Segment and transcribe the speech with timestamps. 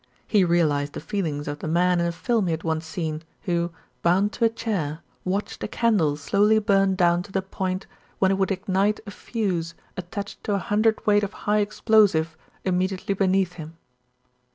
[0.25, 3.21] He realised the feel ings of the man in a film he had once seen
[3.43, 7.85] who, bound to a chair, watched a candle slowly burn down to the point
[8.17, 12.35] when it would ignite a fuse attached to a hun dredweight of High Explosive
[12.65, 13.77] immediately beneath him.